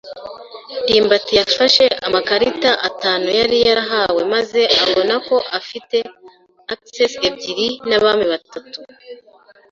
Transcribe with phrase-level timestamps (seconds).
[0.83, 5.97] ndimbati yafashe amakarita atanu yari yarahawe maze abona ko afite
[6.73, 8.79] aces ebyiri n'abami batatu.